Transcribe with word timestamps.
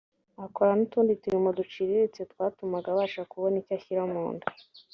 akora 0.45 0.71
n’utundi 0.75 1.13
turimo 1.21 1.49
duciriritse 1.59 2.21
twatumaga 2.31 2.87
abasha 2.93 3.21
kubona 3.31 3.55
icyo 3.61 3.73
ashyira 3.77 4.03
mu 4.13 4.23
nda 4.35 4.47